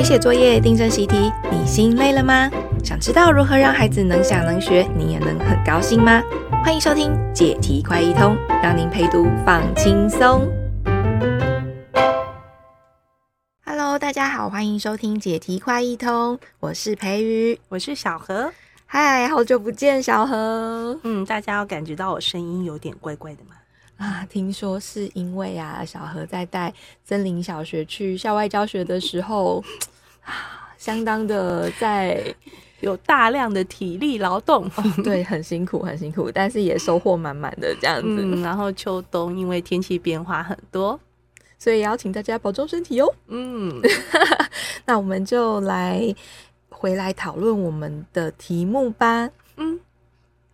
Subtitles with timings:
[0.00, 2.50] 陪写作业、订正习题，你心累了吗？
[2.82, 6.22] 想知道如何让孩子能想能学，你也能很高兴吗？
[6.64, 10.50] 欢迎收听解题快一通，让您陪读放轻松。
[13.62, 18.50] Hello，大家好，欢迎收听解题快一通，我是培瑜，我是小何。
[18.86, 20.98] 嗨，好久不见，小何。
[21.02, 23.54] 嗯，大家有感觉到我声音有点怪怪的吗？
[24.00, 26.72] 啊，听说是因为啊，小何在带
[27.04, 29.62] 森林小学去校外教学的时候，
[30.24, 32.34] 啊，相当的在
[32.80, 38.40] 有大量的体力劳动，哦，对，很辛苦，很辛苦，但是也收获满满的这样子，嗯。
[38.40, 40.98] 然后秋冬因为天气变化很多，
[41.58, 43.14] 所以也要请大家保重身体哦。
[43.28, 43.82] 嗯，
[44.86, 46.02] 那我们就来
[46.70, 49.28] 回来讨论我们的题目吧。
[49.58, 49.78] 嗯。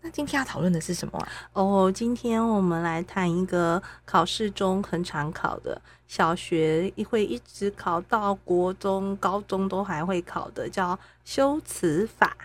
[0.07, 1.29] 那今天要讨论的是什么啊？
[1.55, 12.37] 哦，今天我们来谈一个考试中很常考的，小学会一直考到国中、高中都还会考的，叫修辞法。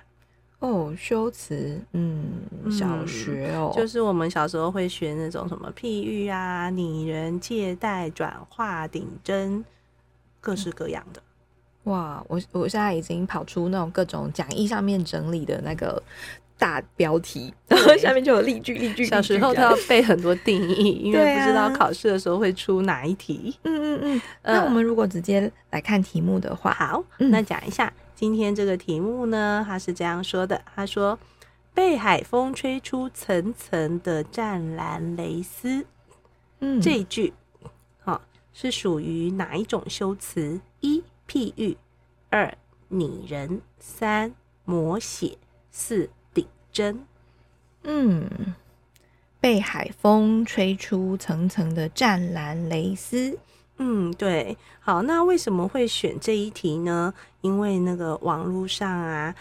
[0.58, 9.64] 哦，修辞，嗯，小学哦，就是我们小时候会学那种什么譬喻啊、拟人、借代、转化、顶针，
[10.40, 11.22] 各式各样的。
[11.84, 16.02] 哇，我我现在已经跑出那种各种讲义上面整理的那个。
[16.62, 19.04] 大标题，然后 下面就有例句，例句。
[19.04, 23.58] 小时候都要背很多定义，因为不知道考试的时候会出哪一题。
[23.64, 24.22] 嗯嗯嗯。
[24.44, 31.18] 那我们如果直接来看题目的话，好，那讲一下今天这个题目呢，他是这样说的：他说，
[31.74, 35.84] 被海风吹出层层的湛蓝蕾丝。
[36.60, 37.34] 嗯，这一句，
[38.04, 38.22] 好，
[38.54, 40.62] 是属于哪一种修辞？
[40.82, 41.76] 一、譬喻；
[42.30, 42.56] 二、
[42.88, 44.32] 拟人；三、
[44.68, 45.40] 摹写；
[45.72, 46.08] 四。
[46.72, 47.06] 真，
[47.84, 48.30] 嗯，
[49.40, 53.38] 被海风吹出层层的湛蓝蕾丝，
[53.78, 57.14] 嗯，对，好，那为什么会选这一题呢？
[57.42, 59.34] 因为那个网络上啊，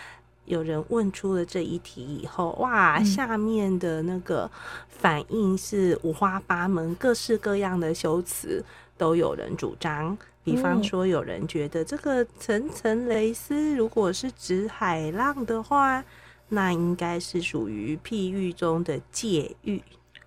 [0.47, 4.51] 有人问出了这一题以后，哇，嗯、下面的那个
[4.89, 8.65] 反应是五花八门，各式各样的修辞
[8.97, 10.17] 都有人主张。
[10.43, 16.03] 比方说，有人觉得这个层层蕾丝，如果是指海浪的话。
[16.51, 19.83] 那应该是属于譬喻中的借喻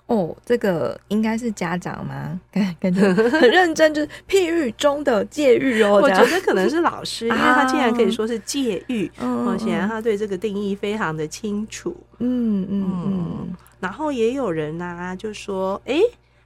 [0.08, 0.36] 哦。
[0.46, 2.40] 这个应该是家长吗？
[2.52, 6.00] 感 感觉很认真，就是譬喻中的借喻哦。
[6.04, 11.96] 我觉得可能是老师，因为他竟然可以说是借喻， 哦，显然他对这个定义非常的清楚。
[12.20, 13.56] 嗯嗯嗯。
[13.80, 16.00] 然后也有人呢、啊，就说：“哎，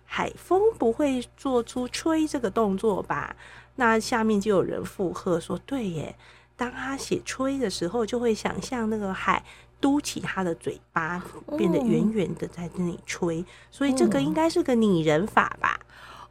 [0.05, 3.35] 海风不会做出吹这个动作吧？”
[3.79, 6.15] 那下面就有人附和说：“对耶，
[6.55, 9.43] 当他写吹的时候，就会想象那个海。”
[9.79, 11.23] 嘟起他的嘴巴，
[11.57, 15.79] 变得圆圆的在那里吹，所以这个应该是个拟人法吧？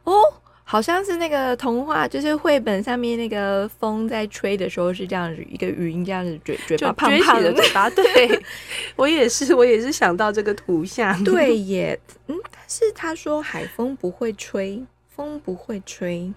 [0.03, 0.13] 哦，
[0.63, 7.89] 好像是那个童话，就是绘本上面那个风在吹的时候是这样子，一个云这样子嘴嘴巴胖胖的嘴巴。
[7.95, 8.43] 对，
[8.97, 11.23] 我也是，我也是想到这个图像。
[11.23, 11.97] 对耶，
[12.27, 16.33] 嗯，但是他说海风不会吹，风不会吹。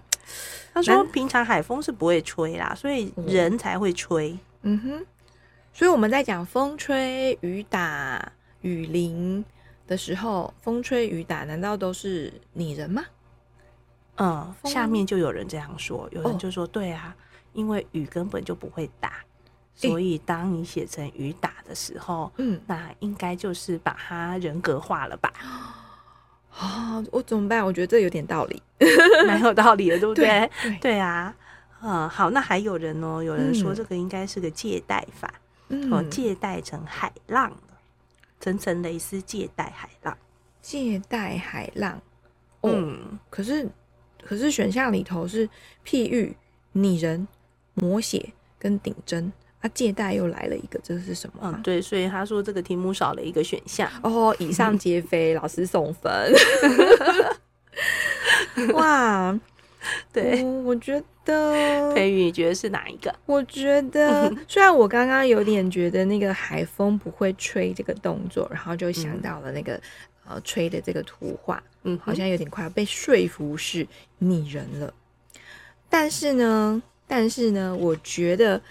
[0.73, 4.37] 他说平常海风是不会吹啦，所以人才会吹。
[4.61, 5.05] 嗯哼。
[5.73, 9.43] 所以我们在讲风吹雨打雨淋
[9.87, 13.03] 的时候，风吹雨打难道都是拟人吗？
[14.17, 17.15] 嗯，下面就有人这样说，有人就说：“对啊，
[17.53, 19.13] 因为雨根本就不会打，
[19.73, 25.31] 所以当你写成雨打的时候，嗯，那应该就是把它人格化了吧？”
[26.53, 27.65] 啊，我怎么办？
[27.65, 28.61] 我觉得这有点道理，
[29.25, 30.51] 蛮有道理的，对不对？
[30.81, 31.33] 对啊，
[31.81, 35.33] 嗯，好，那还有人哦，有人说这个应该是个借贷法。
[35.91, 37.51] 哦，借代成海浪，
[38.39, 40.17] 层层蕾丝借代海浪，
[40.61, 42.01] 借代海浪。
[42.61, 43.67] 嗯，可是
[44.23, 45.49] 可是选项里头是
[45.85, 46.35] 譬喻、
[46.73, 47.27] 拟人、
[47.75, 51.39] 摹写跟顶针，啊，借代又来了一个，这是什么？
[51.41, 53.89] 嗯，对，所以他说这个题目少了一个选项。
[54.03, 56.33] 哦，以上皆非，老师送分。
[58.73, 59.39] 哇！
[60.13, 63.13] 对、嗯，我觉得培宇，你觉得是哪一个？
[63.25, 69.73] 我觉得，虽然我刚刚有点觉得那个海风不会吹这个动作，然后就想到了那个、
[70.25, 73.87] 嗯、呃吹的这个图画，嗯，好像有点快要被说服是
[74.19, 74.93] 拟人了。
[75.89, 78.61] 但是呢，但是呢，我觉得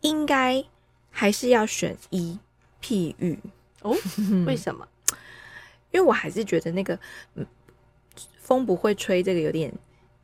[0.00, 0.64] 应该
[1.10, 2.38] 还是要选一
[2.82, 3.38] 譬喻
[3.82, 3.94] 哦。
[4.46, 4.88] 为什么？
[5.90, 6.98] 因为我还是觉得那个
[7.34, 7.46] 嗯
[8.38, 9.70] 风不会吹这个有点。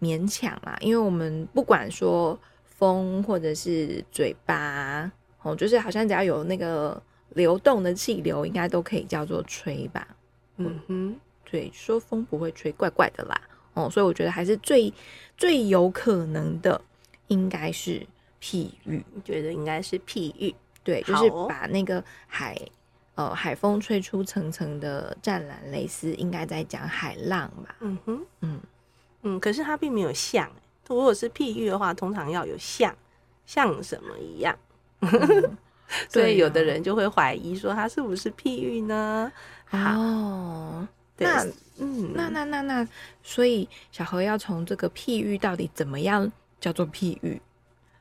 [0.05, 5.11] 勉强啦，因为我们不管说风或者是嘴巴，
[5.43, 10.06] 哦，就是好像只要有那个流动的气流，应该都可以叫做吹吧。
[10.56, 11.17] 嗯哼，
[11.51, 13.41] 对，说风不会吹，怪怪的啦。
[13.73, 14.93] 哦，所以我觉得还是最
[15.37, 16.81] 最有可能的，
[17.29, 18.06] 应该是
[18.41, 20.55] 譬喻，你觉得应该是譬喻？
[20.85, 22.56] 对，就是把那个海，
[23.15, 27.75] 呃，海风吹出层层的湛蓝蕾丝，应该在讲海浪吧？
[27.81, 28.61] 嗯哼，嗯
[29.25, 30.49] 嗯，可是它并没有像，
[30.87, 32.94] 如果是譬喻的话，通常要有像，
[33.44, 34.56] 像什么一样？
[35.00, 35.56] 嗯、
[36.09, 39.32] 所以有的人就会怀疑说，它是不是譬喻呢？
[39.71, 40.87] 哦，
[41.19, 41.44] 那
[41.79, 42.88] 嗯，那那那那，
[43.23, 46.31] 所以小何要从这个譬喻到底怎么样
[46.61, 47.41] 叫做譬喻？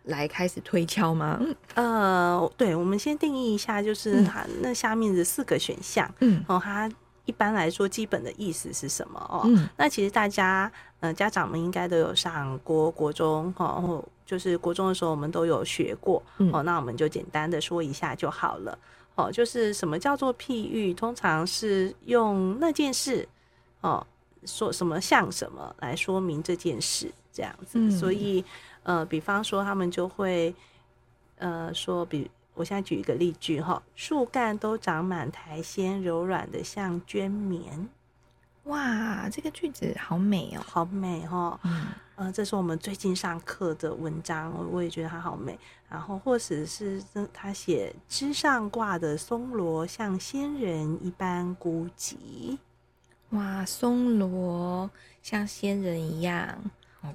[0.04, 1.40] 来开始推敲吗？
[1.76, 6.92] 呃，对，我们先定义一下，就是它那下面的四个选项，嗯，哦，它
[7.26, 9.20] 一般来说基本的意思是什么？
[9.30, 16.22] 哦，嗯，那其实大家，呃，家长们应该都有上过国中，哦，就是国中的时候我们都有学过，
[16.52, 18.78] 哦，那我们就简单的说一下就好了，
[19.16, 20.94] 哦，就是什么叫做譬喻？
[20.94, 23.28] 通常是用那件事，
[23.82, 24.06] 哦，
[24.46, 28.44] 说什么像什么来说明这件事，这样子，所以。
[28.86, 30.54] 呃，比方说，他们就会，
[31.38, 37.90] 呃，说，比我现在举一个例句哈，树干都长满苔藓，柔软的像绢棉。
[38.66, 41.60] 哇，这个句子好美哦，好美哈。
[41.64, 45.60] 嗯，呃，这是我们最近上课的文章，我我也觉得它好美。
[45.90, 47.04] 然后，或者是
[47.34, 52.58] 他写枝上挂的松萝，像仙人一般孤寂。
[53.32, 54.90] 哇，松萝
[55.22, 56.58] 像仙人一样。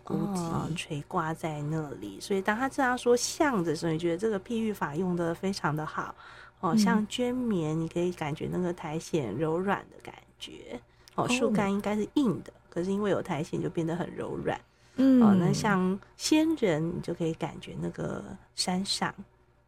[0.05, 6.14] 哦，垂挂在那里，所以当他这样说像的时候，你觉得这个譬喻法用的非常的好。
[6.61, 10.81] 哦，像绢棉，你可以感觉那个苔藓柔软的感觉。
[11.14, 14.61] 哦，树干应该是硬的，可是因为有苔藓就变得很柔软，
[14.96, 18.25] 嗯，哦，那像仙人，你就可以感觉那个
[18.56, 19.14] 山上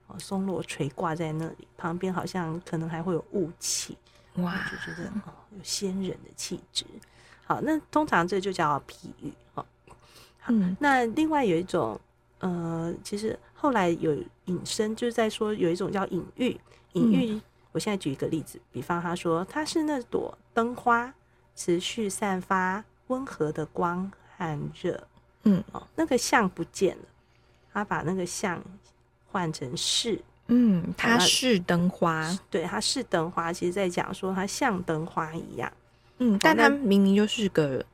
[0.09, 3.97] 哦，松落垂挂在那里，旁边好像可能还会有雾气，
[4.35, 6.85] 哇，就觉得哦，有仙人的气质。
[7.47, 9.33] 好，那通常这就叫譬喻。
[9.50, 9.50] 哦。
[10.51, 11.99] 嗯，那另外有一种，
[12.41, 14.13] 呃，其实后来有
[14.47, 16.61] 引申，就是在说有一种叫隐喻。
[16.95, 17.43] 隐喻，嗯、
[17.73, 21.15] 我现在举一个例子，比方他说他是那朵灯花，
[21.55, 25.07] 持续散发温和的光和热。
[25.45, 27.05] 嗯，哦，那个像不见了，
[27.73, 28.63] 他把那个像
[29.27, 30.21] 换成是。
[30.53, 33.53] 嗯，它是灯花，对，它是灯花。
[33.53, 35.73] 其实在讲说它像灯花一样。
[36.19, 37.85] 嗯，但它明明就是个。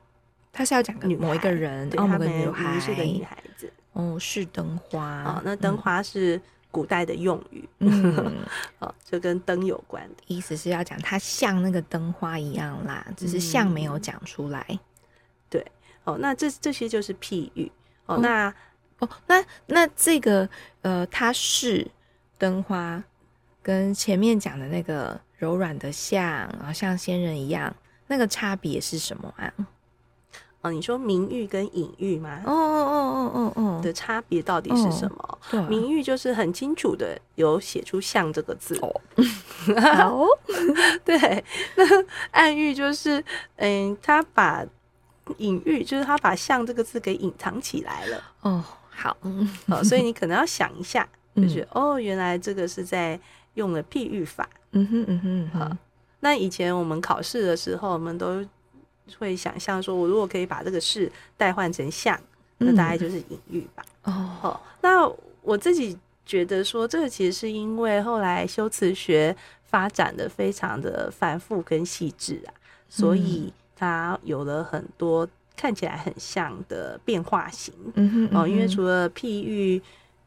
[0.57, 3.71] 他是要讲个某一个人，对，某个女孩是个女孩子。
[3.93, 5.21] 哦，是灯花。
[5.21, 8.43] 哦，那灯花是古代的用语，嗯，
[8.79, 10.15] 哦，就跟灯有关的。
[10.25, 14.65] 意思是要讲它像那个灯花一样啦，只是像没有讲出来。
[14.69, 14.79] 嗯、
[15.47, 15.71] 对，
[16.05, 17.71] 哦，那这这些就是譬喻。
[18.07, 18.51] 哦，那
[18.97, 20.49] 哦，那那这个
[20.81, 21.87] 呃，它是
[22.39, 23.03] 灯花，
[23.61, 26.23] 跟前面讲的那个柔软的像，
[26.57, 27.75] 然后像仙人一样，
[28.07, 29.53] 那个差别是什么啊？
[30.61, 32.41] 哦，你说明喻跟隐喻吗？
[32.45, 35.39] 哦哦哦哦哦哦，的差别到底是什么？
[35.51, 38.77] 对，明喻就是很清楚的有写出“像”这个字。
[38.81, 39.01] 哦，
[39.95, 40.25] 好，
[41.05, 41.43] 对。
[41.75, 41.83] 那
[42.31, 43.23] 暗喻就是，
[43.57, 44.65] 嗯，他把
[45.37, 48.23] 隐喻就是他把“像”这个字给隐藏起来了。
[48.41, 49.15] 哦，好，
[49.67, 51.07] 哦，所以你可能要想一下，
[51.37, 53.19] 就是哦，原来这个是在
[53.53, 54.49] 用了譬喻法。
[54.71, 55.77] 嗯哼嗯哼，好。
[56.19, 58.43] 那以前我们考试的时候，我们都。
[59.17, 62.19] 会想象说，我如果可以把这个事代换成像，
[62.57, 63.83] 那大概就是隐喻吧。
[64.03, 65.11] 哦、嗯，那
[65.41, 72.53] 我自己觉得说，这个其实是因为后来修辞学发展的非常的繁复跟细致啊，
[72.89, 77.73] 所以它有了很多看起来很像的变化型。
[77.95, 79.81] 嗯哼，嗯哼，哦，因为除了譬喻、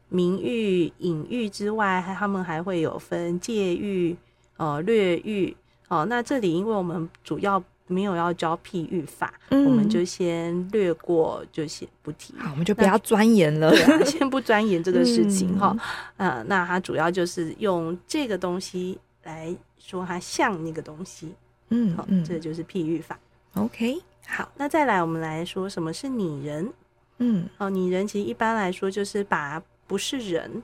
[0.09, 4.15] 明喻、隐喻之外，他们还会有分借喻、
[4.57, 5.55] 呃略喻。
[5.87, 7.61] 哦，那这里因为我们主要
[7.91, 12.33] 没有要教譬喻法，嗯、我们就先略过，就先不提。
[12.39, 15.75] 好，我们就不要钻研了， 啊、先不钻研这个事情哈。
[16.17, 21.33] 嗯、呃，那它主要就是用这个东西来说它像那个东西。
[21.69, 23.19] 嗯，好，这就是譬喻法。
[23.53, 26.71] OK，好，那再来我们来说什么是拟人。
[27.19, 30.63] 嗯，哦，拟人其实一般来说就是把不是人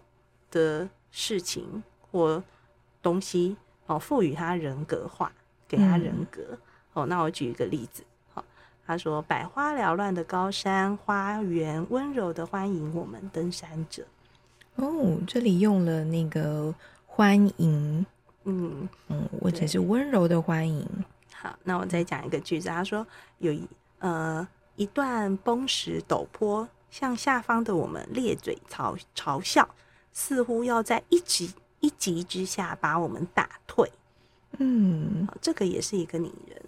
[0.49, 2.43] 的事情或
[3.01, 3.55] 东西
[3.85, 5.31] 哦赋予它人格化，
[5.67, 6.41] 给它人格。
[6.51, 6.57] 嗯
[6.97, 8.03] 哦，那我举一个例子。
[8.33, 8.43] 好，
[8.83, 14.03] 他说：“百花缭乱的高山花园，温柔的欢迎我们登山者。”
[14.77, 16.73] 哦，这里用了那个
[17.05, 18.03] 欢迎，
[18.45, 20.87] 嗯嗯，或者是温柔的欢迎。
[21.31, 22.67] 好，那我再讲一个句子。
[22.67, 23.05] 他说
[23.37, 23.67] ：“有一
[23.99, 29.69] 呃一段崩石陡坡，向下方的我们咧嘴嘲嘲笑，
[30.13, 33.87] 似乎要在一击一击之下把我们打退。”
[34.59, 36.59] 嗯，这个也是一个拟人。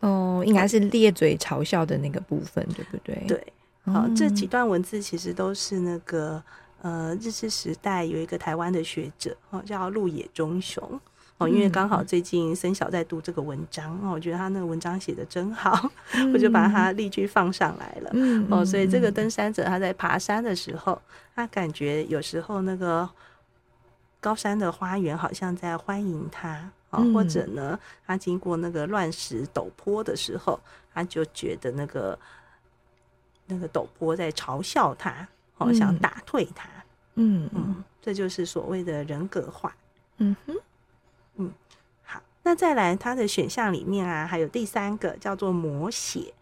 [0.00, 3.24] 哦，应该是咧嘴嘲笑的那个部分，对不对？
[3.26, 3.52] 对，
[3.92, 6.42] 好，这几段文字其实都是那个
[6.82, 11.00] 呃，日治时代有一个台湾的学者哦，叫鹿野忠雄。
[11.38, 18.64] 哦，因为刚好最近森小在读这个文章哦，我觉得他那个文章写的真好，嗯、 我就把他例句放上来了、嗯、哦。
[18.64, 21.00] 所以这个登山者他在爬山的时候，
[21.36, 23.08] 他感觉有时候那个
[24.18, 30.60] 高山的花园好像在欢迎他哦，或者呢，他经过那个乱石陡坡的时候，
[30.92, 32.18] 他就觉得那个
[33.46, 35.28] 那个陡坡在嘲笑他。
[35.60, 36.68] 哦，想打退他，
[37.16, 37.50] 嗯。
[37.52, 39.74] 嗯，这就是所谓的人格化，
[40.18, 40.54] 嗯哼，
[41.34, 41.52] 嗯，
[42.04, 46.32] 好，那再来，他的选项里面啊，还有第三个叫做摹写，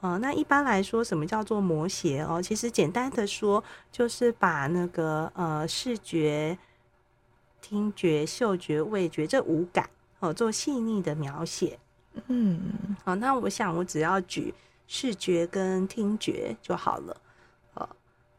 [0.00, 2.40] 哦，那一般来说，什么叫做摹写哦？
[2.40, 6.56] 其实简单的说，就是把那个呃视觉、
[7.64, 9.88] 听觉、嗅觉、味觉这五感
[10.20, 11.78] 哦做细腻的描写，
[12.26, 12.60] 嗯，
[13.02, 14.52] 好，那我想我只要举
[14.86, 17.16] 视觉跟听觉就好了。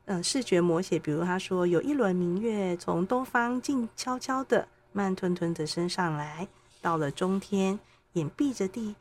[0.08, 6.48] 嗯，视觉摹写，比如他说有一轮明月从东方静悄悄的、慢吞吞的升上来，
[6.80, 7.80] 到了中天，
[8.14, 8.94] 掩蔽着地，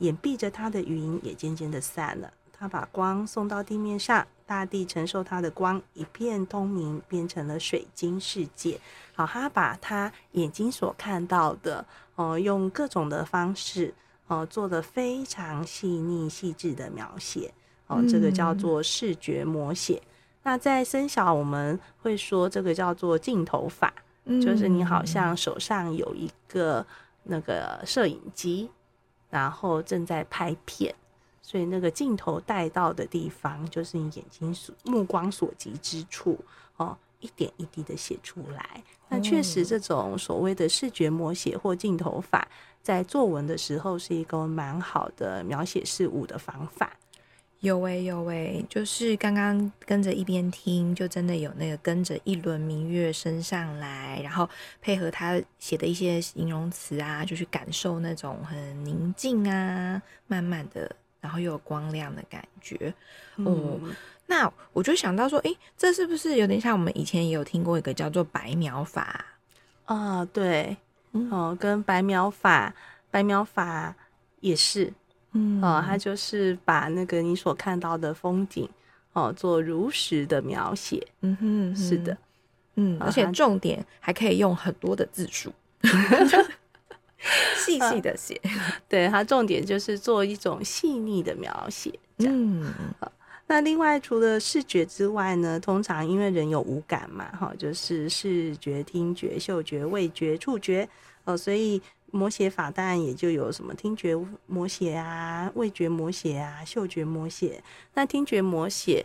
[0.00, 2.30] 掩蔽着它的云也渐渐的散了。
[2.58, 8.80] 他把光送到地面上，大地承受他的光，一片通明，变成了水晶世界。
[9.14, 11.86] 好，他把他眼睛所看到的，
[12.16, 13.94] 哦、呃，用各种的方式，
[14.50, 17.52] 做得非常细腻细致的描写。
[17.86, 20.02] 哦、呃，这个叫做视觉摹写。
[20.42, 23.92] 那在森小，我们会说这个叫做镜头法，
[24.24, 26.84] 嗯、就是你好像手上有一个
[27.24, 28.70] 那个摄影机，
[29.30, 30.94] 然后正在拍片，
[31.48, 36.38] 所以那个镜头带到的地方，就是你眼睛所目光所及之处
[36.76, 38.82] 哦，一点一滴的写出来。
[39.08, 42.46] 那确实，这种所谓的视觉摹写或镜头法，
[42.82, 46.92] 在作文的时候是一个蛮好的描写事物的方法。
[47.60, 54.46] 有诶有诶，就是刚刚跟着一边听，就真的有那个跟着一轮明月升上来，然后
[54.82, 62.92] 配合他写的一些形容词啊，就去感受那种很宁静啊、慢慢的，然后又有光亮的感觉。
[63.36, 63.80] 嗯、哦，
[64.26, 69.24] 那我就想到说，诶，这是不是有点像我们以前也有听过一个叫做白描法
[69.86, 70.24] 啊？
[70.26, 70.76] 对，
[71.30, 72.74] 哦，跟白描法，
[73.10, 73.94] 白描法
[74.40, 74.92] 也是。
[75.32, 78.68] 嗯，哦，他就是把那个你所看到的风景，
[79.12, 81.06] 哦，做如实的描写。
[81.20, 82.16] 嗯哼，是的，
[82.76, 85.52] 嗯，而且重点还可以用很多的字数
[87.64, 88.40] 细细的写。
[88.88, 91.92] 对，它重点就是做一种细腻的描写。
[92.18, 93.10] 嗯，好，
[93.46, 100.88] 那另外除了视觉之外呢，通常因为人有五感嘛，哈，就是视觉、听觉、嗅觉、味觉、触觉，
[101.24, 101.80] 哦，所以。
[102.10, 104.16] 摹写法当然也就有什么听觉
[104.50, 107.62] 摹写啊、味觉摹写啊、嗅觉摹写。
[107.92, 109.04] 那听觉摹写，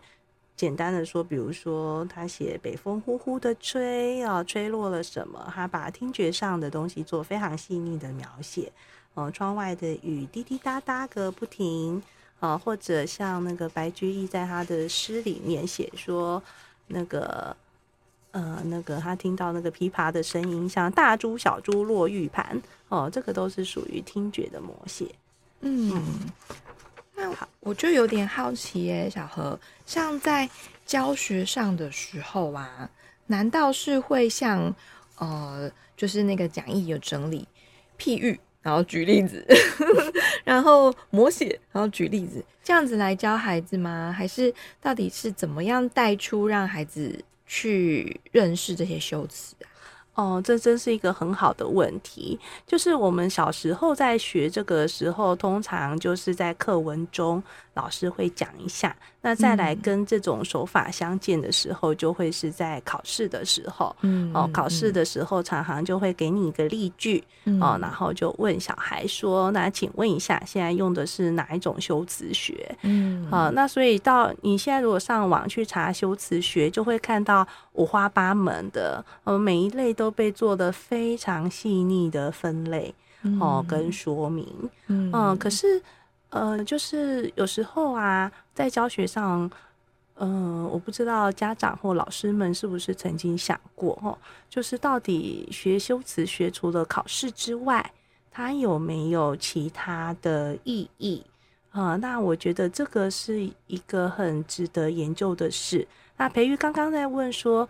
[0.55, 8.71] 简单的说，比如说他写北风呼呼的吹啊，吹落了什么，他把听觉上的东西做非常细腻的描写。
[9.13, 12.01] 哦，窗外的雨滴滴答答个不停
[12.39, 16.41] 啊，或者像那个白居易在他的诗里面写说
[16.87, 17.55] 那个。
[18.31, 25.05] 呃，那个他听到那个琵琶的声音，像大珠小珠落玉盘，哦，这个都是属于听觉的摹写。
[25.61, 25.91] 嗯，
[26.65, 26.72] 那
[27.31, 30.49] 好，我就有点好奇耶，小何，像在
[30.85, 32.89] 教学上的时候啊，
[33.27, 34.75] 难道是会像
[35.17, 37.47] 呃，就是那个讲义有整理
[37.97, 39.45] 譬喻，然后举例子，
[40.43, 44.11] 然后摹写，然后举例子，这样子来教孩子吗？
[44.11, 47.23] 还是到底是怎么样带出让孩子？
[47.45, 49.67] 去认识这些修辞啊。
[50.15, 52.39] 哦，这真是一个很好的问题。
[52.67, 57.41] 就是我们小时候在学这个时候，通常就是在课文中
[57.73, 58.95] 老师会讲一下。
[59.21, 63.95] 那再来跟这种手法相见的时候，就会是在考试的时候。
[64.01, 80.13] 嗯，哦，考试的时候常常就会给你一个例句，嗯、哦，然后就问小孩说：“那请问一下，现在用的是哪一种修辞学？”嗯，啊、哦，那所以到你现在如果上网去查修辞学，就会看到五花八门的，呃，每一类都。
[80.13, 82.93] 被做的非常细腻的分类
[83.39, 84.45] 哦，跟说明，
[84.85, 85.81] 嗯，嗯，可是
[86.33, 89.49] 呃，就是有时候啊，在教学上，
[90.15, 94.17] 嗯、呃，我不知道家长或老师们是不是曾经想过哦，
[94.49, 97.91] 就是到底学修辞学除了考试之外，
[98.31, 101.23] 它有没有其他的意义
[101.69, 101.97] 啊、呃？
[101.97, 105.87] 那我觉得这个是一个很值得研究的事。
[106.17, 107.67] 那培育刚刚在问说，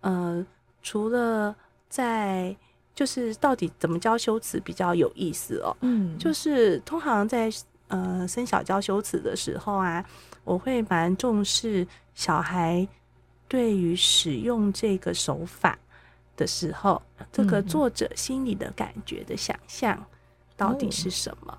[0.00, 0.44] 呃，
[0.82, 1.54] 除了
[1.88, 2.54] 在
[2.94, 5.76] 就是到底怎么教修辞比较有意思哦？
[5.80, 7.50] 嗯，就是通常在
[7.88, 10.04] 呃生小教修辞的时候啊，
[10.44, 12.86] 我会蛮重视小孩
[13.48, 15.78] 对于使用这个手法
[16.36, 17.00] 的时候，
[17.30, 20.04] 这个作者心里的感觉的想象
[20.56, 21.58] 到底是什么？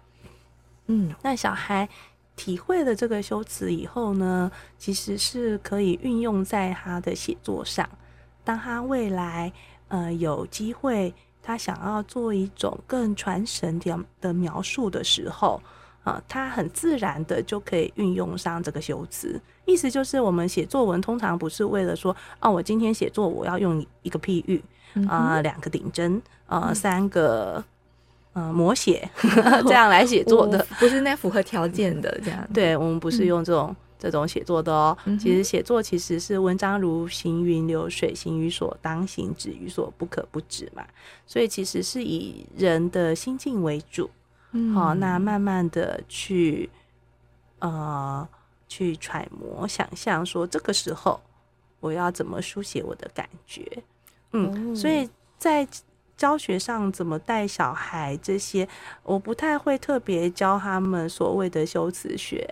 [0.87, 1.87] 嗯，那小孩
[2.35, 7.89] 体会了这个修辞以后呢，其实是可以运用在他的写作上。
[8.43, 9.51] 当他未来
[9.87, 15.61] 呃有机会，他想要做一种更传神点的描述的时候，
[16.05, 19.37] 啊、呃，他很自然的就可以运用上这个修辞。
[19.65, 24.63] 意思就是，我们写作文通常不是为了说，哦，我今天写作我要用一个譬喻，
[25.09, 27.61] 啊、呃，两个顶针，呃，三个。
[28.37, 29.09] 嗯，摹写
[29.65, 32.45] 这样来写作的，不是那符合条件的这样。
[32.53, 34.97] 对，我们不是用这种、嗯、这种写作的哦。
[35.17, 40.85] 其实写作其实是文章如行云流水，行于所当行，止于所不可不止嘛。
[41.25, 44.09] 所以其实是以人的心境为主，
[44.55, 46.69] 嗯，好，那慢慢的去
[47.59, 48.27] 呃
[48.67, 51.19] 去揣摩、想象，说这个时候
[51.79, 53.83] 我要怎么书写我的感觉。
[54.31, 55.67] 嗯，哦、所以在。
[56.17, 58.65] 教学上怎么带小孩这些，
[59.03, 62.47] 我不太会特别教他们所谓的修辞学。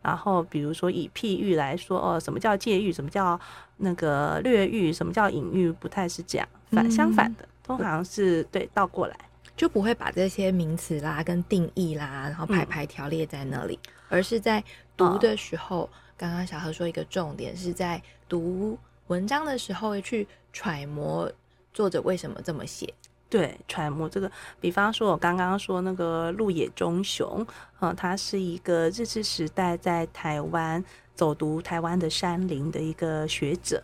[0.00, 3.38] 然后比如说以譬喻来说，哦，什么叫借喻，什么叫
[3.76, 6.48] 那个略喻，什么叫隐喻，不太是这样。
[6.70, 9.14] 反相反的，通常是对倒过来，
[9.62, 13.78] 就不会把这些名词啦、跟定义啦，然后排排条列在那里，
[14.08, 14.60] 而是在
[14.96, 18.76] 读的时候，刚刚小何说一个重点是在读
[19.06, 21.30] 文章的时候去揣摩。
[21.72, 22.92] 作者为什么这么写？
[23.30, 24.28] 对，揣摩这个，
[24.60, 27.46] 比方说，我刚刚说那个鹿野忠雄，
[27.78, 33.80] 啊，他是一个日治时代在台湾走读台湾的山林的一个学者，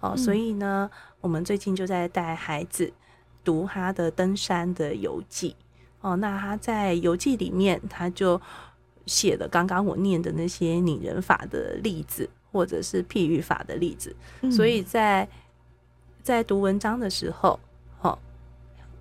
[0.00, 0.90] 哦、嗯，所以呢，
[1.22, 2.92] 我们最近就在带孩子
[3.44, 5.54] 读他的登山的游记，
[6.00, 8.40] 哦，那他在游记里面，他就
[9.06, 15.28] 写了刚刚我念的那些拟人法的例子，或者是譬喻法的例子，嗯、所以在。
[16.24, 17.58] 在读文章的时候，
[18.00, 18.16] 哦，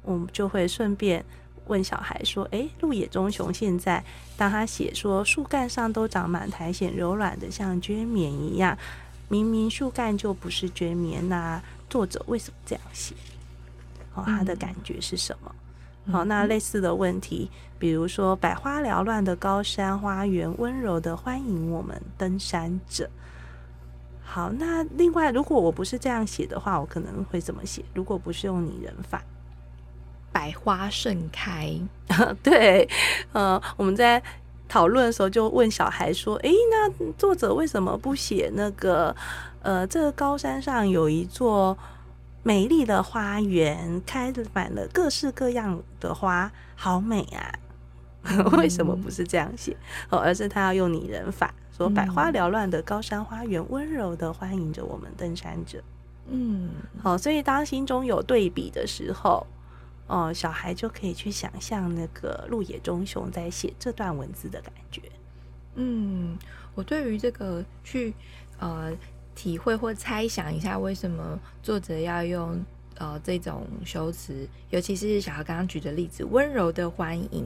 [0.02, 1.24] 我们就会顺便
[1.68, 4.04] 问小孩说：“诶，鹿野中雄现在
[4.36, 8.76] 当他写说树干上都长满苔藓，柔软的像绢棉一样，
[9.30, 13.13] 明明树干就不是绢棉呐、啊，作者为什么这样写？
[14.13, 15.54] 哦，他的感觉是什么？
[16.12, 23.10] 好、那类似的问题，比如说百花缭乱的高山花园，温柔的欢迎我们登山者。”
[24.24, 27.84] 好，那另外，如果我不是这样写的话，我可能会怎么写？
[27.93, 29.21] 如果不是用拟人法，
[30.32, 31.80] 百花盛开，
[32.41, 32.89] 对，
[33.34, 34.21] 呃，我们在
[34.67, 39.15] 讨论的时候就问小孩说：“诶，那作者为什么不写那个？
[39.63, 41.78] 呃，这个高山上有一座
[42.43, 47.54] 美丽的花园，开满了各式各样的花，好美啊！
[48.58, 49.75] 为什么不是这样写？
[50.10, 55.82] 哦，而是他要用拟人法。”说百花缭乱的高山花园，温柔的欢迎着我们登山者。
[56.27, 56.69] 嗯，
[57.01, 59.47] 好，所以当心中有对比的时候，
[60.06, 65.01] 哦，小孩就可以去想象那个鹿野忠雄在写这段文字的感觉。
[65.73, 66.38] 嗯，
[66.75, 68.13] 我对于这个去
[68.60, 68.91] 呃
[69.36, 72.63] 体会或猜想一下，为什么作者要用
[72.98, 77.46] 呃这种修辞，尤其是小孩刚刚举的例子，温柔的欢迎，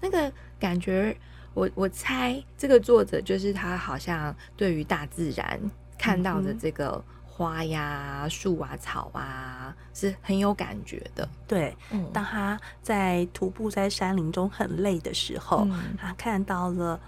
[0.00, 1.16] 那个感觉。
[1.54, 5.60] 我我猜这个作者就是他，好像对于大自然
[5.98, 11.28] 看到的这个花呀、树啊、草啊，是很有感觉的。
[11.46, 16.98] 对，嗯、当他在徒步在山林中很累的时候，嗯、他看到了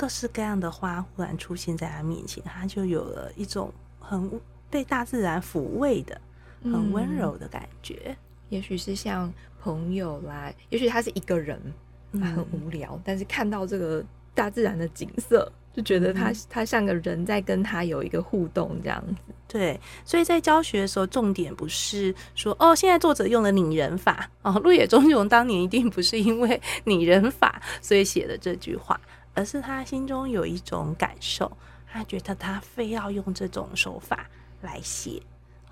[0.00, 4.30] 各式各样的花忽然出现在他面前，他就有了一种很
[4.70, 6.18] 被大自然抚慰的、
[6.62, 8.00] 很温柔的感觉。
[8.06, 8.16] 嗯、
[8.48, 11.60] 也许是像朋友啦，也许他是一个人。
[12.14, 14.02] 他很无聊，嗯、但是看到这个
[14.34, 19.34] 大自然的景色，就觉得他、嗯、他像个人在跟他有一个互动这样子。
[19.46, 29.00] 对，所以在教学的时候，重点不是说哦，现在作者用了拟人法哦，陆野中雄当年一定不是因为拟人法所以写的这句话，
[29.34, 31.56] 而是他心中有一种感受，
[31.90, 34.28] 他觉得他非要用这种手法
[34.60, 35.22] 来写。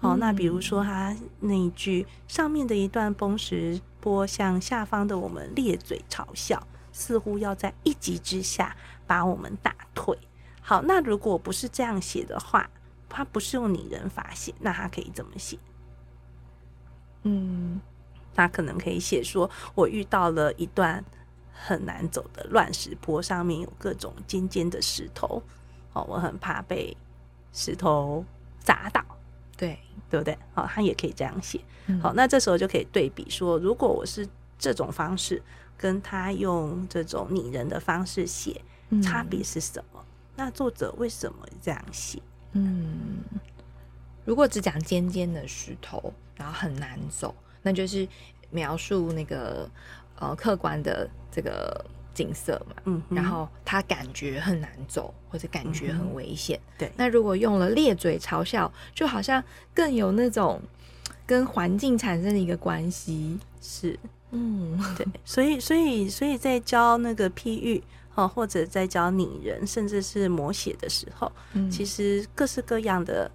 [0.00, 10.16] 好、哦，那比如说他那一句上面的一段崩石波向下方的我们咧嘴嘲笑，似乎要在一击之下把我们打退。
[10.60, 12.70] 好，那如果不是这样写的话，
[13.08, 15.58] 他不是用拟人法写，那他可以怎么写？
[17.24, 17.80] 嗯，
[18.34, 21.04] 他可能可以写说：我遇到了一段
[21.60, 25.42] 很难走的乱石坡，上面有各种尖尖的石头，
[25.92, 26.96] 哦，我很怕被
[27.52, 28.24] 石头
[28.60, 29.04] 砸到。
[29.56, 30.38] 对，对不对？
[30.54, 31.60] 好，他也可以这样写。
[32.00, 35.42] 好，那这时候就可以对比说，如果我是这种方式，
[35.76, 38.62] 跟他用这种拟人的方式写，
[39.02, 40.00] 差别是什么？
[40.00, 42.22] 嗯、那作者为什么这样写？
[42.52, 43.18] 嗯，
[44.24, 48.06] 如果只讲尖尖的石头，然后很难走，那就是
[48.50, 49.68] 描述那个
[50.20, 52.76] 呃客观的这个景色嘛。
[52.84, 56.58] 嗯，然后他感觉很难走，或者感觉很危险。
[56.76, 59.42] 对，那如果用了咧嘴嘲笑，就好像
[59.74, 60.60] 更有那种
[61.26, 63.38] 跟环境产生的一个关系。
[63.60, 63.98] 是，
[64.30, 67.82] 嗯， 对，所以所以所以在教那个譬喻。
[68.14, 73.30] 哦，或者在教拟人，甚至是摹写的时候，嗯，其实各式各样的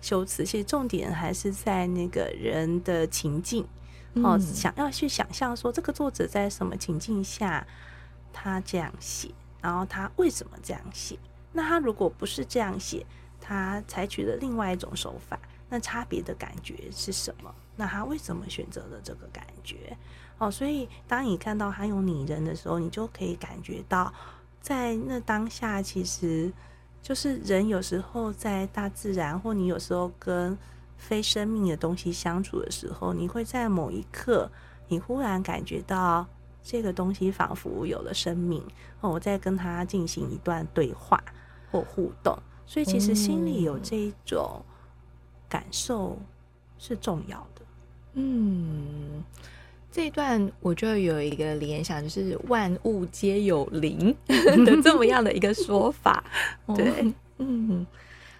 [0.00, 3.66] 修辞，其实重点还是在那个人的情境。
[4.22, 7.66] 哦，想要去想象说这个作者在什么情境下
[8.32, 11.18] 他这样写，然后他为什么这样写？
[11.52, 13.04] 那他如果不是这样写，
[13.40, 17.54] 他采取了另外一种手法，那差别的感觉是什么？
[17.76, 19.96] 那他为什么选择了这个感觉？
[20.38, 24.12] 哦，所以当你看到他用拟人的时候，你就可以感觉到，
[24.60, 26.52] 在那当下，其实
[27.02, 30.56] 就是人有时候在大自然，或你有时候跟
[30.98, 34.50] 非生命的东西相处的时候，你会在某一刻，
[34.88, 36.26] 你忽然感觉到
[36.62, 38.62] 这个东西仿佛有了生命。
[39.00, 41.18] 哦，我在跟他进行一段对话
[41.70, 44.62] 或互动，所以其实心里有这一种
[45.48, 46.18] 感受
[46.78, 47.62] 是重要的。
[48.14, 49.24] 嗯。
[49.90, 56.22] 这一段我就有一个联想，就是万物皆有灵 的这么样的一个说法。
[56.76, 57.84] 对，嗯，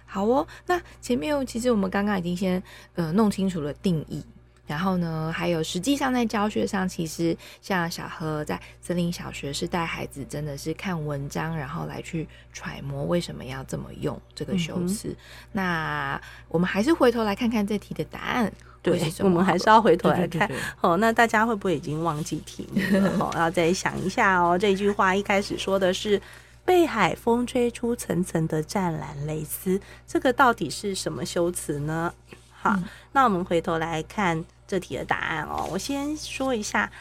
[0.09, 0.45] 好哦。
[0.65, 2.61] 那前面其实我们刚刚已经先
[2.95, 4.23] 呃弄清楚了定义，
[4.65, 15.09] 然后呢，还有实际上在教学上，其实像小何在森林小学是带孩子真的是看文章，然后来去揣摩为什么要这么用这个修辞。
[15.09, 15.15] 嗯、
[15.53, 18.51] 那我们还是回头来看看这题的答案。
[18.81, 20.49] 对，我们还是要回头来看。
[20.79, 23.11] 哦，那大家会不会已经忘记题目了？
[23.19, 24.57] 哦，要再想一下哦。
[24.57, 26.21] 这句话一开始说的是
[26.69, 32.13] “被海风吹出层层的湛蓝蕾丝”，这个到底是什么修辞呢？
[32.51, 35.67] 好，嗯、那我们回头来看这题的答案哦。
[35.71, 36.91] 我先说一下，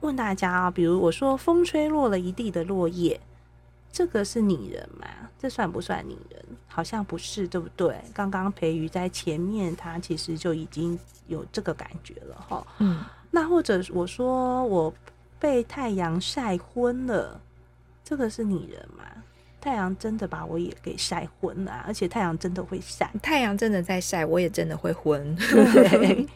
[0.00, 3.20] 问大家啊、哦，比如我说“风吹落了一地的落叶”。
[3.92, 5.06] 这个是拟人吗？
[5.38, 6.44] 这算不算拟人？
[6.66, 7.96] 好像不是，对不对？
[8.12, 10.98] 刚刚培瑜在前面，他其实就已经
[11.28, 12.66] 有这个感觉了哈。
[12.80, 14.92] 嗯，那或者我说我
[15.38, 17.40] 被太阳晒昏了，
[18.04, 19.04] 这个是拟人吗？
[19.60, 25.34] 太阳真的把我也给晒昏了，而且太阳真的会晒，太阳真的在晒，我也真的会昏。
[25.36, 26.26] 对，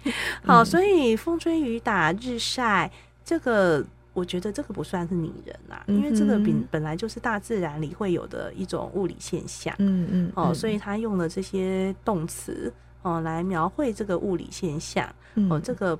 [0.43, 2.91] 好，所以风吹雨打日晒
[3.25, 3.85] 这个。
[4.15, 15.09] 我觉得这个不算是拟人呐、啊，因为这个本本来就是大自然里会有的一种物理现象，嗯嗯，哦，所以他用了这些动词哦来描绘这个物理现象，
[15.49, 15.97] 哦，这个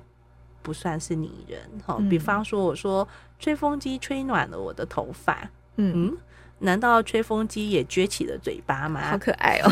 [0.61, 3.07] 不算是拟人，哦，比方说我说
[3.39, 6.17] 吹风机吹暖了我的头发，嗯。
[6.61, 8.99] 难道吹风机也撅起了嘴巴吗？
[9.11, 9.71] 好可爱哦！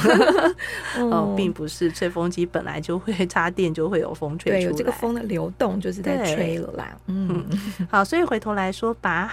[1.11, 4.61] 哦，并不是，吹风机本来就会插电，就会有风吹出来。
[4.61, 6.97] 对，有这个风的流动，就是在吹了啦。
[7.07, 7.45] 嗯，
[7.91, 9.29] 好，所以回头来说，把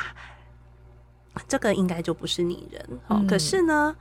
[1.47, 2.85] 这个应该就不是拟人。
[3.07, 3.95] 哦，嗯、可是呢，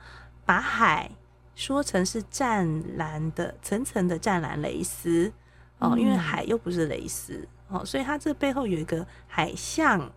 [0.44, 1.08] 把海
[1.54, 5.32] 说成是湛蓝的层层的湛蓝蕾丝
[5.78, 10.10] 哦，因为海又不是蕾丝哦，所以它这背后有一个海象，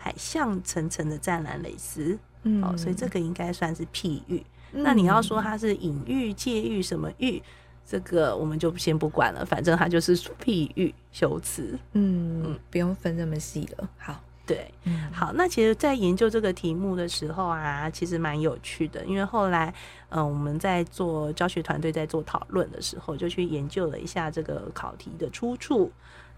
[0.00, 2.18] 海象层层的湛蓝蕾丝。
[2.42, 4.42] 嗯，哦，所以这个应该算是譬喻。
[4.72, 7.42] 嗯、那你要说它是隐喻、借喻什么喻，
[7.84, 11.78] 这个我们就先不管了，反正它就是譬喻修辞。
[11.92, 13.90] 嗯嗯，不用分这么细了。
[13.98, 15.34] 好，对，嗯、好。
[15.34, 19.68] 那其实，在研究这个题目的时候啊，其实蛮有趣的，因为后来，
[20.08, 25.92] 嗯、呃，我们在做教学团队在做讨论的时候，就去研究了一下这个考题的出处。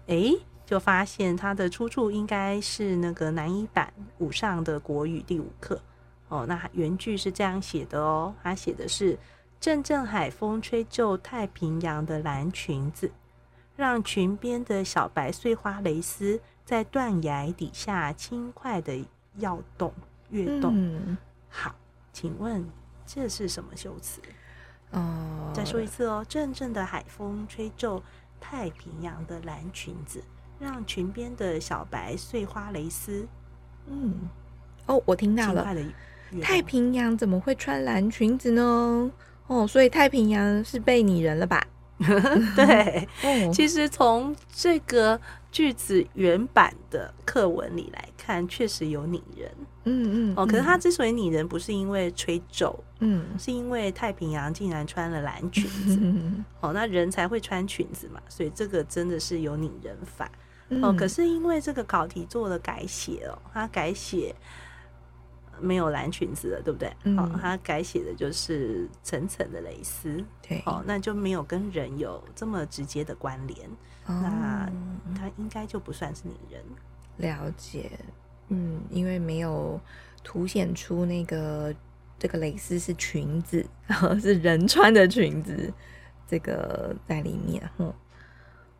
[0.07, 0.37] 诶。
[0.65, 5.81] 就发现它的出处应该是那个南一版五上的国语第五课。
[6.29, 9.17] 哦，那原句是这样写的哦，他写的是
[9.61, 13.11] “阵阵海风吹皱太平洋的蓝裙子，
[13.75, 18.97] 让裙边的小白碎花蕾丝在断崖底下轻快的
[19.37, 19.93] 摇动
[20.31, 20.73] 跃动。
[20.75, 21.17] 嗯”
[21.49, 21.75] 好，
[22.11, 22.65] 请问
[23.05, 24.19] 这是什么修辞？
[24.89, 28.01] 哦，再说一次哦，“阵阵的海风吹皱
[28.39, 30.23] 太平洋的蓝裙子，
[30.63, 33.27] 让裙边的小白碎花蕾丝。”
[33.87, 34.29] 嗯，
[34.85, 35.67] 哦，我听到了。
[36.41, 39.11] 太平洋怎么会穿蓝裙子呢？
[39.45, 41.63] 哦，所以太平洋是被拟人了吧？
[42.55, 43.07] 对，
[43.53, 45.19] 其实从这个
[45.51, 49.51] 句子原版的课文里来看，确实有拟人。
[49.83, 50.33] 嗯嗯。
[50.35, 55.99] 哦，可是他之所以拟人，不是因为吹皱，嗯，是因为太平洋竟然穿了蓝裙子。
[56.61, 60.29] 哦，那人才会穿裙子嘛，所以这个真的是有拟人法。
[60.81, 64.33] 哦，可是因为这个考题做了改写哦，他改写。
[65.61, 66.91] 没有蓝裙子了，对不对？
[67.03, 73.69] 嗯、哦，他改写的就是层层的蕾丝，对，哦，那就没有跟人有这么直接的关联，
[74.07, 74.69] 哦、那
[75.15, 76.61] 他应该就不算是拟人。
[77.17, 77.91] 了解，
[78.49, 79.79] 嗯，因为没有
[80.23, 81.73] 凸显出那个
[82.17, 85.71] 这个蕾丝是裙子，然 后是人穿的裙子，
[86.27, 87.93] 这个在里面，哼，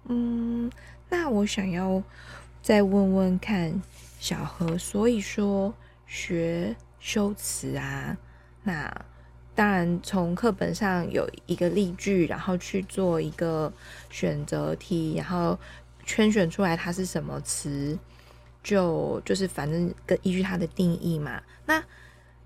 [0.06, 0.72] 嗯，
[1.10, 2.04] 那我想要
[2.62, 3.82] 再问问看。
[4.20, 5.74] 小何，所以说
[6.08, 8.16] 学修辞啊，
[8.64, 9.06] 那
[9.54, 13.74] 当然从课本上有一个例句，然后去做一个
[14.10, 15.60] 选择题，然后
[16.06, 18.00] 圈选出来它是什么词，
[18.64, 21.44] 就就是反正跟依据它的定义嘛。
[21.66, 21.84] 那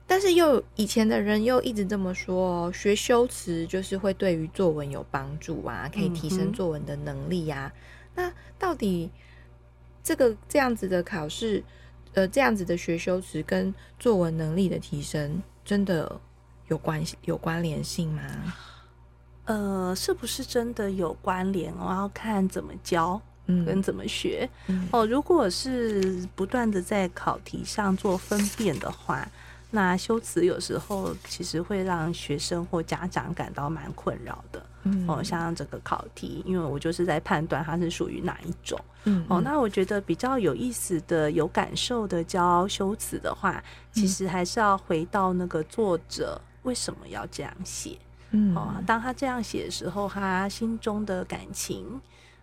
[0.07, 7.67] 但是又以前的人又一直这么说，学修辞就是会对于作文有帮助啊，可以提升作文的能力呀、啊。
[7.67, 7.73] 嗯、
[8.15, 9.11] 那到底？
[10.03, 11.61] 这个这样子的考试，
[12.13, 16.17] 呃，这样子的学修辞跟作文能力的提升，真的
[16.69, 18.21] 有关系、有关联性吗？
[19.43, 21.73] 呃，是不是真的有关联？
[21.77, 24.49] 我要看怎么教，嗯，跟怎么学。
[24.67, 29.29] 嗯、哦，如果是不断的在考题上做分辨的话。
[29.69, 47.97] 那修辞有时候其实会让学生或家长感到蛮困扰的，嗯，哦，像这个考题，因为我就是在判断它是属于哪一种，嗯，哦，那我觉得比较有意思的、有感受的教修辞的话，其实还是要回到那个作者为什么要这样写，
[48.31, 51.99] 嗯，哦，当他这样写的时候，他心中的感情，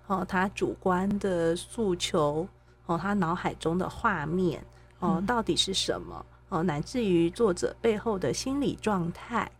[0.07, 2.47] 哦，他主观的诉求，
[2.85, 4.63] 哦，他脑海中的画面，
[4.99, 6.25] 哦，到底是什么？
[6.55, 9.51] 哦，乃至于作者背后的心理状态，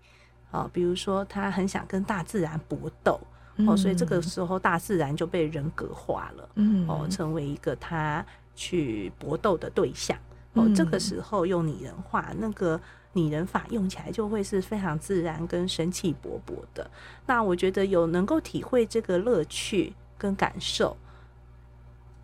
[0.53, 3.21] 哦，比如说他很想跟大自然搏斗，
[3.57, 10.17] 嗯、哦，所以这个时候大自然就被人格化了，嗯，哦，成为一个他去搏斗的对象，
[10.53, 12.81] 哦，这个时候用拟人化，那个
[13.13, 16.89] 拟人法用起来就会是非常自然跟生气勃勃的。
[17.27, 20.97] 那我觉得有能够体会这个乐趣跟感受，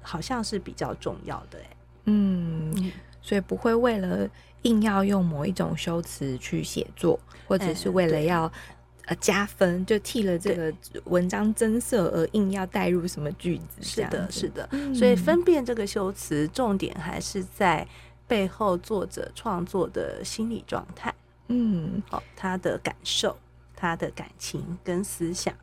[0.01, 4.29] 好像是比较重要的，哎，嗯，所以不会为了。
[4.65, 8.43] 硬要用某一种修辞去写作，或者是为了要
[9.07, 10.71] 呃加分，就替了这个
[11.05, 13.81] 文章增色而硬要带入什么句子？
[13.81, 14.69] 是的，是的。
[14.95, 17.89] 所以分辨这个修辞，重点还是在
[18.29, 21.15] 背后作者创作的心理状态。
[21.49, 23.35] 嗯，好，他的感受、
[23.75, 25.55] 他的感情跟思想。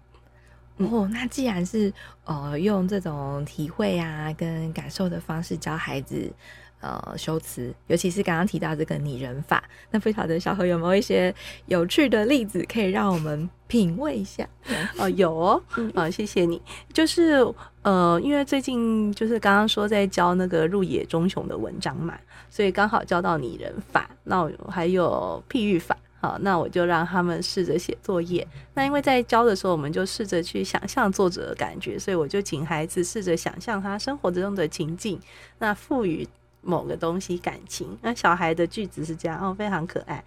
[0.77, 1.91] 哦，那既然是
[2.25, 6.31] 呃用这种体会啊跟感受的方式教孩子。
[6.79, 11.33] 呃，修辞，尤其是刚刚提到这个拟人法，那不晓得小何有没有一些
[11.65, 14.47] 有趣的例子可以让我们品味一下？
[14.99, 15.59] 哦，有哦，
[15.95, 16.61] 啊，谢谢你。
[16.93, 17.43] 就是
[17.81, 22.15] 呃，因为最近就是刚刚说在教那个入野中雄的文章嘛，
[22.51, 28.47] 所以刚好教到拟人法，那我还有譬喻法，好，那我就让他们试着写作业。
[28.73, 35.19] 那因为在教的时候，我们就试着去想象作者的感觉，所以我就请孩子试着想象他生活之中的情境，
[35.59, 36.27] 那赋予。
[36.61, 40.21] 某个东西感情，那小孩的句子是这样哦，非常可爱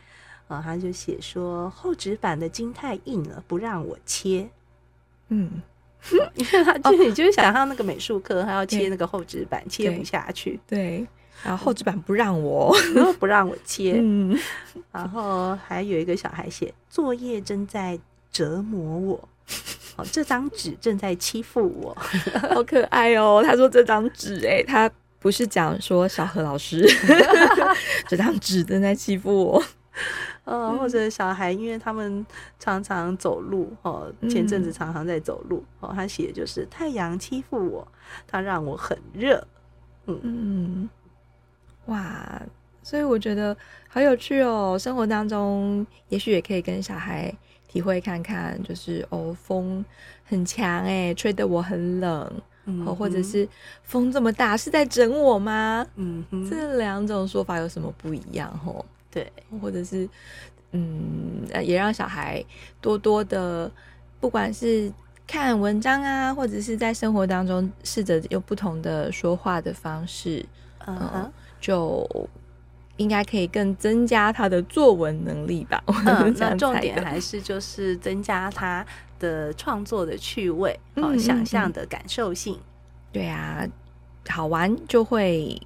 [0.48, 0.62] 啊。
[0.64, 4.48] 他就写说厚纸板的筋太硬了，不让我切。
[5.28, 5.60] 嗯，
[6.34, 10.58] 因为他就你就是想象那个美术课，他要切那个厚纸板，切不下去。
[10.66, 11.06] 对，
[11.42, 12.74] 然后厚纸板不让我，
[13.18, 13.94] 不让我切。
[13.96, 14.38] 嗯，
[14.92, 17.98] 然后还有一个小孩写作业正在
[18.30, 19.28] 折磨我，
[19.96, 21.96] 哦，这张纸正在欺负我，
[22.54, 23.42] 好可爱哦。
[23.44, 24.90] 他说这张纸，哎，他。
[25.22, 26.82] 不是讲说小何老师。
[28.08, 29.62] 这张纸正在欺负我，
[30.44, 32.24] 呃，或者小孩，因为他们
[32.58, 37.86] 常常走路哦，前阵子常常在走路哦，他写的就是太阳欺负我，
[38.26, 39.46] 他让我很热，
[40.06, 40.18] 嗯。
[40.22, 40.88] 嗯，
[41.90, 42.42] 哇，
[42.82, 47.32] 所以我觉得好有趣哦，生活当中也许也可以跟小孩
[47.68, 49.84] 体会看看，就是哦，风
[50.24, 52.42] 很强哎，吹得我很冷。
[52.86, 53.48] 哦，或者是
[53.82, 55.84] 风这么大，是在整我吗？
[55.96, 58.56] 嗯哼，这两种说法有什么不一样？
[58.64, 60.08] 吼，对，或者是
[60.70, 62.44] 嗯，也让小孩
[62.80, 63.68] 多多的，
[64.20, 64.92] 不管是
[65.26, 70.44] 看文章啊，或者是在生活当中试着用不同的说话的方式，
[70.86, 72.08] 嗯，就
[72.96, 75.82] 应该可以更增加他的作文能力吧。
[76.06, 78.84] 嗯，那重点还是就是增加他。
[79.20, 82.58] 的创作的趣味，哦，想象的感受性，
[83.12, 83.68] 对啊，
[84.30, 85.60] 好玩就会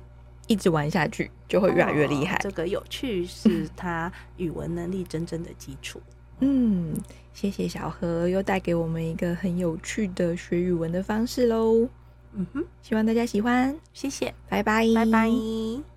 [0.48, 2.36] 一直玩下去，就会越来越厉害。
[2.42, 6.02] 这个有趣是他语文能力真正的基础。
[6.40, 6.96] 嗯，
[7.32, 11.88] 谢谢小何，又带给我们一个很有趣的学语文的方式喽。
[12.36, 15.84] 嗯哼，希望大家喜欢，谢谢，拜拜，拜拜。